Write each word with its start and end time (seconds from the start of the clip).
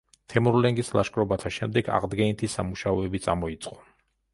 თემურლენგის 0.33 0.89
ლაშქრობათა 0.99 1.53
შემდეგ 1.59 1.93
აღდგენითი 2.01 2.53
სამუშაოები 2.59 3.27
წამოიწყო. 3.29 3.83